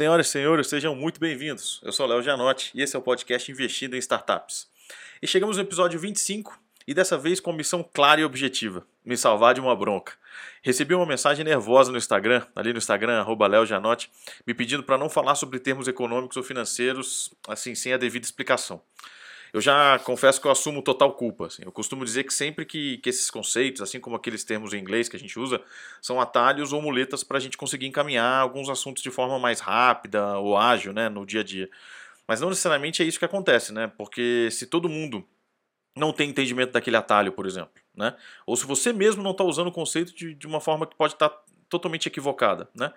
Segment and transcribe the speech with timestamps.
[0.00, 1.78] Senhoras e senhores, sejam muito bem-vindos.
[1.84, 4.66] Eu sou Léo Janotti e esse é o podcast Investindo em Startups.
[5.20, 9.52] E chegamos no episódio 25 e dessa vez com missão clara e objetiva: me salvar
[9.52, 10.14] de uma bronca.
[10.62, 14.10] Recebi uma mensagem nervosa no Instagram, ali no Instagram, Léo Janotti,
[14.46, 18.80] me pedindo para não falar sobre termos econômicos ou financeiros assim, sem a devida explicação
[19.52, 21.46] eu já confesso que eu assumo total culpa.
[21.46, 21.62] Assim.
[21.64, 25.08] Eu costumo dizer que sempre que, que esses conceitos, assim como aqueles termos em inglês
[25.08, 25.60] que a gente usa,
[26.00, 30.38] são atalhos ou muletas para a gente conseguir encaminhar alguns assuntos de forma mais rápida
[30.38, 31.68] ou ágil né, no dia a dia.
[32.26, 33.90] Mas não necessariamente é isso que acontece, né?
[33.98, 35.26] Porque se todo mundo
[35.96, 38.14] não tem entendimento daquele atalho, por exemplo, né?
[38.46, 41.14] Ou se você mesmo não está usando o conceito de, de uma forma que pode
[41.14, 42.92] estar tá totalmente equivocada, né?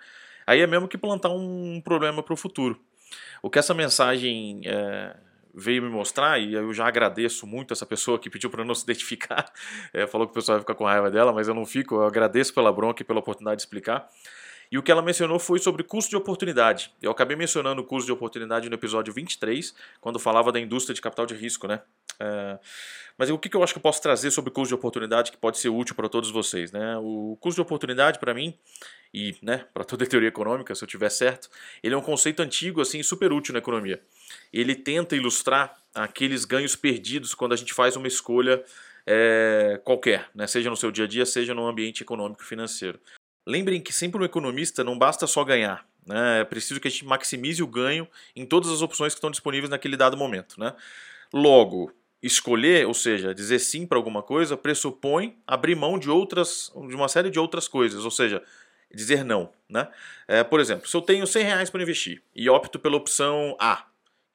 [0.46, 2.80] Aí é mesmo que plantar um problema para o futuro.
[3.42, 5.16] O que essa mensagem é,
[5.54, 8.84] veio me mostrar, e eu já agradeço muito essa pessoa que pediu para não se
[8.84, 9.52] identificar,
[9.92, 12.06] é, falou que o pessoal vai ficar com raiva dela, mas eu não fico, eu
[12.06, 14.08] agradeço pela bronca e pela oportunidade de explicar.
[14.72, 16.90] E o que ela mencionou foi sobre custo de oportunidade.
[17.00, 21.00] Eu acabei mencionando o custo de oportunidade no episódio 23, quando falava da indústria de
[21.00, 21.80] capital de risco, né?
[22.18, 22.58] É,
[23.16, 25.58] mas o que eu acho que eu posso trazer sobre custo de oportunidade que pode
[25.58, 26.96] ser útil para todos vocês, né?
[26.98, 28.58] O custo de oportunidade, para mim,
[29.12, 31.48] e né, para toda a teoria econômica, se eu tiver certo,
[31.82, 34.02] ele é um conceito antigo, assim, super útil na economia.
[34.52, 38.64] Ele tenta ilustrar aqueles ganhos perdidos quando a gente faz uma escolha
[39.06, 40.46] é, qualquer, né?
[40.46, 42.98] seja no seu dia a dia, seja no ambiente econômico e financeiro.
[43.46, 46.40] Lembrem que sempre um economista não basta só ganhar, né?
[46.40, 49.70] é preciso que a gente maximize o ganho em todas as opções que estão disponíveis
[49.70, 50.58] naquele dado momento.
[50.58, 50.74] Né?
[51.32, 56.94] Logo, escolher, ou seja, dizer sim para alguma coisa, pressupõe abrir mão de outras, de
[56.94, 58.42] uma série de outras coisas, ou seja,
[58.92, 59.52] dizer não.
[59.68, 59.86] Né?
[60.26, 63.84] É, por exemplo, se eu tenho 100 reais para investir e opto pela opção A,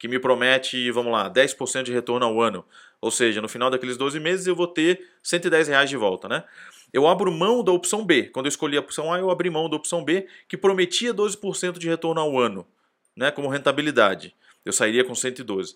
[0.00, 2.64] que me promete, vamos lá, 10% de retorno ao ano,
[3.02, 6.42] ou seja, no final daqueles 12 meses eu vou ter 110 reais de volta, né?
[6.90, 8.24] Eu abro mão da opção B.
[8.24, 11.78] Quando eu escolhi a opção A, eu abri mão da opção B, que prometia 12%
[11.78, 12.66] de retorno ao ano,
[13.14, 14.34] né, como rentabilidade.
[14.64, 15.74] Eu sairia com 112.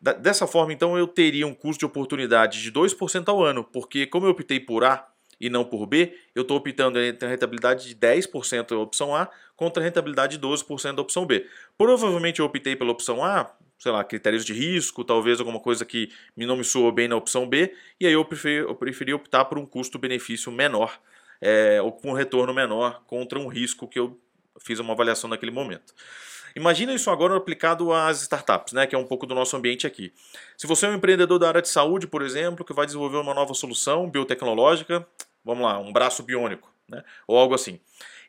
[0.00, 4.26] Dessa forma, então, eu teria um custo de oportunidade de 2% ao ano, porque como
[4.26, 5.08] eu optei por A
[5.40, 9.28] e não por B, eu estou optando entre a rentabilidade de 10% da opção A
[9.56, 11.46] contra a rentabilidade de 12% da opção B.
[11.76, 16.10] Provavelmente eu optei pela opção A, sei lá, critérios de risco, talvez alguma coisa que
[16.36, 19.58] não me soou bem na opção B, e aí eu preferi, eu preferi optar por
[19.58, 20.98] um custo-benefício menor,
[21.40, 24.18] é, ou com um retorno menor contra um risco que eu
[24.60, 25.92] fiz uma avaliação naquele momento.
[26.56, 30.12] Imagina isso agora aplicado às startups, né, que é um pouco do nosso ambiente aqui.
[30.56, 33.34] Se você é um empreendedor da área de saúde, por exemplo, que vai desenvolver uma
[33.34, 35.06] nova solução biotecnológica,
[35.44, 37.80] vamos lá, um braço biônico, né, ou algo assim.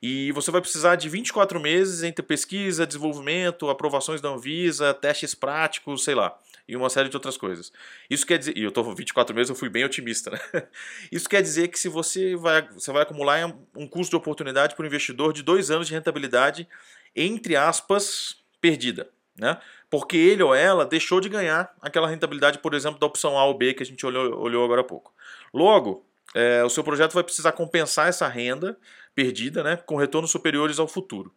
[0.02, 6.04] E você vai precisar de 24 meses entre pesquisa, desenvolvimento, aprovações da Anvisa, testes práticos,
[6.04, 7.72] sei lá, e uma série de outras coisas.
[8.10, 10.40] Isso quer dizer, e eu estou 24 meses, eu fui bem otimista, né?
[11.12, 13.46] Isso quer dizer que se você vai, você vai acumular
[13.76, 16.68] um custo de oportunidade para o investidor de dois anos de rentabilidade
[17.16, 19.10] entre aspas, perdida.
[19.38, 19.58] Né?
[19.90, 23.58] Porque ele ou ela deixou de ganhar aquela rentabilidade, por exemplo, da opção A ou
[23.58, 25.14] B que a gente olhou, olhou agora há pouco.
[25.54, 28.78] Logo, é, o seu projeto vai precisar compensar essa renda
[29.16, 31.34] perdida né, com retornos superiores ao futuro.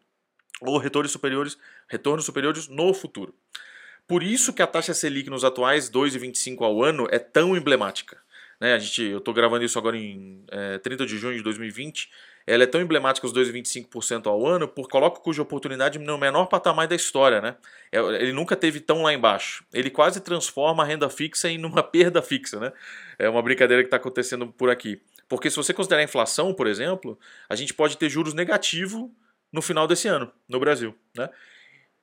[0.61, 1.56] Ou retornos superiores,
[1.89, 3.33] retornos superiores no futuro.
[4.06, 8.21] Por isso que a taxa Selic nos atuais 2,25 ao ano é tão emblemática.
[8.61, 12.11] Né, a gente, eu estou gravando isso agora em é, 30 de junho de 2020
[12.49, 16.89] ela é tão emblemática os 2,25% ao ano, por coloca cuja oportunidade no menor patamar
[16.89, 17.56] da história, né?
[17.93, 19.62] É, ele nunca teve tão lá embaixo.
[19.72, 22.72] Ele quase transforma a renda fixa em uma perda fixa, né?
[23.19, 24.99] É uma brincadeira que está acontecendo por aqui.
[25.28, 27.19] Porque se você considerar a inflação, por exemplo,
[27.49, 29.11] a gente pode ter juros negativos
[29.53, 31.28] no final desse ano, no Brasil, né?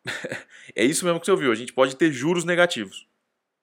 [0.75, 3.07] é isso mesmo que você ouviu, a gente pode ter juros negativos.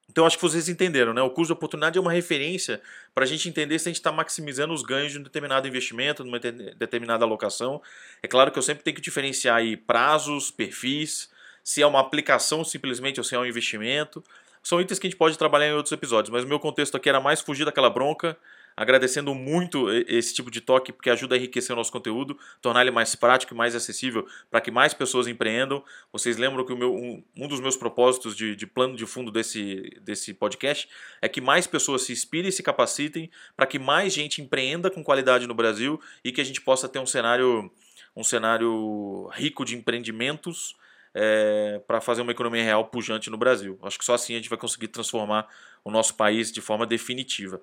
[0.09, 1.21] Então acho que vocês entenderam, né?
[1.21, 2.81] O custo de oportunidade é uma referência
[3.15, 6.23] para a gente entender se a gente está maximizando os ganhos de um determinado investimento,
[6.23, 7.81] de uma determinada alocação.
[8.21, 11.31] É claro que eu sempre tenho que diferenciar aí prazos, perfis,
[11.63, 14.23] se é uma aplicação simplesmente ou se é um investimento.
[14.61, 17.09] São itens que a gente pode trabalhar em outros episódios, mas o meu contexto aqui
[17.09, 18.37] era mais fugir daquela bronca
[18.75, 22.91] agradecendo muito esse tipo de toque, porque ajuda a enriquecer o nosso conteúdo, tornar ele
[22.91, 25.83] mais prático e mais acessível para que mais pessoas empreendam.
[26.11, 29.99] Vocês lembram que meu, um, um dos meus propósitos de, de, plano de fundo desse,
[30.01, 30.89] desse podcast
[31.21, 35.03] é que mais pessoas se inspirem e se capacitem para que mais gente empreenda com
[35.03, 37.71] qualidade no Brasil e que a gente possa ter um cenário,
[38.15, 40.75] um cenário rico de empreendimentos.
[41.15, 43.77] É, para fazer uma economia real pujante no Brasil.
[43.83, 45.47] Acho que só assim a gente vai conseguir transformar
[45.83, 47.61] o nosso país de forma definitiva.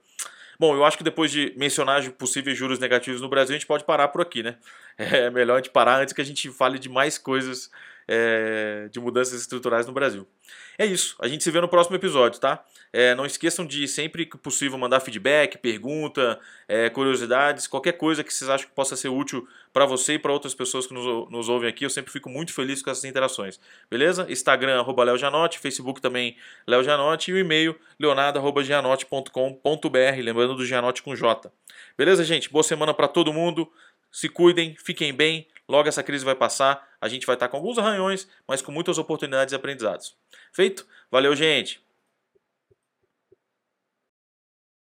[0.61, 3.83] Bom, eu acho que depois de mencionar possíveis juros negativos no Brasil, a gente pode
[3.83, 4.59] parar por aqui, né?
[4.99, 7.71] É melhor a gente parar antes que a gente fale de mais coisas
[8.13, 10.27] é, de mudanças estruturais no Brasil.
[10.77, 11.15] É isso.
[11.21, 12.65] A gente se vê no próximo episódio, tá?
[12.93, 18.35] É, não esqueçam de sempre que possível mandar feedback, pergunta, é, curiosidades, qualquer coisa que
[18.35, 21.49] vocês acham que possa ser útil para você e para outras pessoas que nos, nos,
[21.49, 21.85] ouvem aqui.
[21.85, 23.61] Eu sempre fico muito feliz com essas interações.
[23.89, 24.27] Beleza?
[24.29, 26.37] Instagram, arroba leojanote, Facebook também,
[26.67, 31.49] leojanote e o e-mail leonardo.gianote.com.br, lembrando do Gianote com J.
[31.97, 32.51] Beleza, gente?
[32.51, 33.71] Boa semana para todo mundo.
[34.11, 35.47] Se cuidem, fiquem bem.
[35.71, 36.85] Logo essa crise vai passar.
[37.01, 40.17] A gente vai estar com alguns arranhões, mas com muitas oportunidades e aprendizados.
[40.53, 40.85] Feito?
[41.11, 41.81] Valeu, gente!